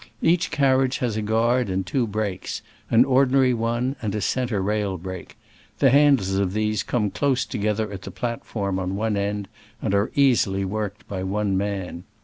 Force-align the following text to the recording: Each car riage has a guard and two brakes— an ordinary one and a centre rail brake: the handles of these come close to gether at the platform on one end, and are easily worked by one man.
Each 0.23 0.49
car 0.49 0.77
riage 0.79 0.97
has 0.97 1.15
a 1.15 1.21
guard 1.21 1.69
and 1.69 1.85
two 1.85 2.07
brakes— 2.07 2.63
an 2.89 3.05
ordinary 3.05 3.53
one 3.53 3.95
and 4.01 4.15
a 4.15 4.19
centre 4.19 4.59
rail 4.59 4.97
brake: 4.97 5.37
the 5.77 5.91
handles 5.91 6.33
of 6.33 6.53
these 6.53 6.81
come 6.81 7.11
close 7.11 7.45
to 7.45 7.57
gether 7.59 7.93
at 7.93 8.01
the 8.01 8.09
platform 8.09 8.79
on 8.79 8.95
one 8.95 9.15
end, 9.15 9.47
and 9.79 9.93
are 9.93 10.09
easily 10.15 10.65
worked 10.65 11.07
by 11.07 11.21
one 11.21 11.55
man. 11.55 12.03